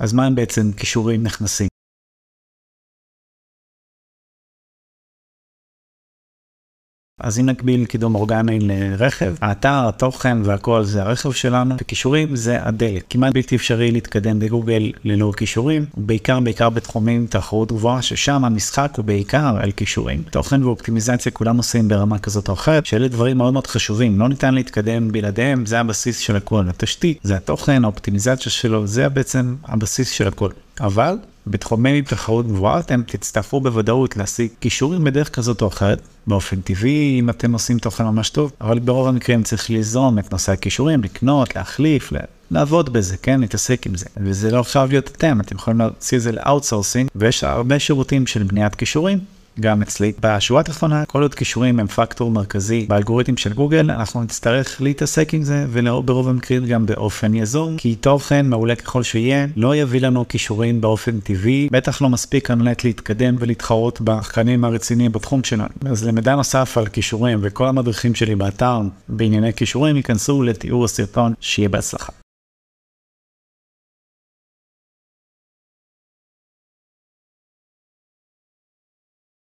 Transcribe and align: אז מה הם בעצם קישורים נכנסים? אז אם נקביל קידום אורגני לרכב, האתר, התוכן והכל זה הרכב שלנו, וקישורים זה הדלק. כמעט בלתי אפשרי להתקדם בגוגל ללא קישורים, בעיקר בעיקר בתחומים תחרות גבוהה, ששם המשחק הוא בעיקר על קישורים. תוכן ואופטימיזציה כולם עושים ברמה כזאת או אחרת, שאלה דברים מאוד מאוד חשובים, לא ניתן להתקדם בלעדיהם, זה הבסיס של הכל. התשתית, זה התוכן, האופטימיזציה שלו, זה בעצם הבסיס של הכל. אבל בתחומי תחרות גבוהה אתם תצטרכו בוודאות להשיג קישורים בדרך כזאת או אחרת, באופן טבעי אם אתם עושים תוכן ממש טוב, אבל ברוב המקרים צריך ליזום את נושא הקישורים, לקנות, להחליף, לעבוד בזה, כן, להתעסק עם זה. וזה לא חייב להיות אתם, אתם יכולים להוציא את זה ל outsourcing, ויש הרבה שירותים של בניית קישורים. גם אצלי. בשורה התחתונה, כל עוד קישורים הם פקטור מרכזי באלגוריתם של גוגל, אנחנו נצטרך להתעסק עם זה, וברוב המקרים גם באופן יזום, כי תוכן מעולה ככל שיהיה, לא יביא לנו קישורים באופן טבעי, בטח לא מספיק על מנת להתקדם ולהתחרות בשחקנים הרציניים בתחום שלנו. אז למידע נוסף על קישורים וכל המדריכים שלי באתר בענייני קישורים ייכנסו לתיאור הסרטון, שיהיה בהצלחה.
אז 0.00 0.12
מה 0.12 0.26
הם 0.26 0.34
בעצם 0.34 0.72
קישורים 0.76 1.22
נכנסים? 1.22 1.69
אז 7.20 7.38
אם 7.38 7.46
נקביל 7.46 7.84
קידום 7.84 8.14
אורגני 8.14 8.58
לרכב, 8.60 9.34
האתר, 9.40 9.88
התוכן 9.88 10.38
והכל 10.44 10.84
זה 10.84 11.02
הרכב 11.02 11.32
שלנו, 11.32 11.74
וקישורים 11.80 12.36
זה 12.36 12.58
הדלק. 12.62 13.04
כמעט 13.10 13.34
בלתי 13.34 13.56
אפשרי 13.56 13.90
להתקדם 13.90 14.38
בגוגל 14.38 14.92
ללא 15.04 15.32
קישורים, 15.36 15.84
בעיקר 15.96 16.40
בעיקר 16.40 16.70
בתחומים 16.70 17.26
תחרות 17.26 17.72
גבוהה, 17.72 18.02
ששם 18.02 18.44
המשחק 18.44 18.92
הוא 18.96 19.04
בעיקר 19.04 19.56
על 19.60 19.70
קישורים. 19.70 20.22
תוכן 20.30 20.64
ואופטימיזציה 20.64 21.32
כולם 21.32 21.56
עושים 21.56 21.88
ברמה 21.88 22.18
כזאת 22.18 22.48
או 22.48 22.54
אחרת, 22.54 22.86
שאלה 22.86 23.08
דברים 23.08 23.38
מאוד 23.38 23.52
מאוד 23.52 23.66
חשובים, 23.66 24.18
לא 24.18 24.28
ניתן 24.28 24.54
להתקדם 24.54 25.12
בלעדיהם, 25.12 25.66
זה 25.66 25.80
הבסיס 25.80 26.18
של 26.18 26.36
הכל. 26.36 26.64
התשתית, 26.68 27.18
זה 27.22 27.36
התוכן, 27.36 27.84
האופטימיזציה 27.84 28.52
שלו, 28.52 28.86
זה 28.86 29.08
בעצם 29.08 29.56
הבסיס 29.64 30.10
של 30.10 30.28
הכל. 30.28 30.50
אבל 30.80 31.16
בתחומי 31.46 32.02
תחרות 32.02 32.46
גבוהה 32.46 32.78
אתם 32.78 33.02
תצטרכו 33.06 33.60
בוודאות 33.60 34.16
להשיג 34.16 34.48
קישורים 34.60 35.04
בדרך 35.04 35.28
כזאת 35.28 35.62
או 35.62 35.68
אחרת, 35.68 36.00
באופן 36.26 36.60
טבעי 36.60 37.20
אם 37.20 37.30
אתם 37.30 37.52
עושים 37.52 37.78
תוכן 37.78 38.04
ממש 38.04 38.30
טוב, 38.30 38.52
אבל 38.60 38.78
ברוב 38.78 39.08
המקרים 39.08 39.42
צריך 39.42 39.70
ליזום 39.70 40.18
את 40.18 40.32
נושא 40.32 40.52
הקישורים, 40.52 41.02
לקנות, 41.02 41.56
להחליף, 41.56 42.12
לעבוד 42.50 42.92
בזה, 42.92 43.16
כן, 43.16 43.40
להתעסק 43.40 43.86
עם 43.86 43.94
זה. 43.94 44.06
וזה 44.16 44.50
לא 44.50 44.62
חייב 44.62 44.90
להיות 44.90 45.08
אתם, 45.08 45.40
אתם 45.40 45.56
יכולים 45.56 45.78
להוציא 45.78 46.18
את 46.18 46.22
זה 46.22 46.32
ל 46.32 46.38
outsourcing, 46.38 47.10
ויש 47.14 47.44
הרבה 47.44 47.78
שירותים 47.78 48.26
של 48.26 48.42
בניית 48.42 48.74
קישורים. 48.74 49.18
גם 49.60 49.82
אצלי. 49.82 50.12
בשורה 50.20 50.60
התחתונה, 50.60 51.04
כל 51.04 51.22
עוד 51.22 51.34
קישורים 51.34 51.80
הם 51.80 51.86
פקטור 51.86 52.30
מרכזי 52.30 52.86
באלגוריתם 52.88 53.36
של 53.36 53.52
גוגל, 53.52 53.90
אנחנו 53.90 54.22
נצטרך 54.22 54.82
להתעסק 54.82 55.34
עם 55.34 55.42
זה, 55.42 55.66
וברוב 55.70 56.28
המקרים 56.28 56.66
גם 56.66 56.86
באופן 56.86 57.34
יזום, 57.34 57.76
כי 57.76 57.94
תוכן 57.94 58.46
מעולה 58.46 58.74
ככל 58.74 59.02
שיהיה, 59.02 59.46
לא 59.56 59.76
יביא 59.76 60.00
לנו 60.00 60.24
קישורים 60.24 60.80
באופן 60.80 61.20
טבעי, 61.20 61.68
בטח 61.72 62.02
לא 62.02 62.08
מספיק 62.08 62.50
על 62.50 62.56
מנת 62.56 62.84
להתקדם 62.84 63.36
ולהתחרות 63.38 64.00
בשחקנים 64.00 64.64
הרציניים 64.64 65.12
בתחום 65.12 65.44
שלנו. 65.44 65.68
אז 65.86 66.04
למידע 66.04 66.34
נוסף 66.34 66.78
על 66.78 66.86
קישורים 66.86 67.38
וכל 67.42 67.66
המדריכים 67.66 68.14
שלי 68.14 68.34
באתר 68.34 68.80
בענייני 69.08 69.52
קישורים 69.52 69.96
ייכנסו 69.96 70.42
לתיאור 70.42 70.84
הסרטון, 70.84 71.32
שיהיה 71.40 71.68
בהצלחה. 71.68 72.19